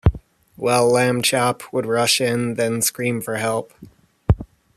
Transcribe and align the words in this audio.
Well, 0.57 0.91
Lamb 0.91 1.21
Chop 1.21 1.61
would 1.71 1.85
rush 1.85 2.19
in, 2.19 2.55
then 2.55 2.81
scream 2.81 3.21
for 3.21 3.35
help. 3.35 3.71